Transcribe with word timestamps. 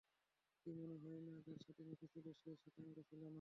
কি 0.61 0.69
মনে 0.71 0.95
হয় 0.97 1.19
না, 1.19 1.33
যার 1.45 1.59
সাথে 1.67 1.81
নেচেছিলে, 1.83 2.31
সে 2.33 2.49
শ্বেতাঙ্গ 2.55 2.95
ছিল 3.09 3.21
না? 3.21 3.29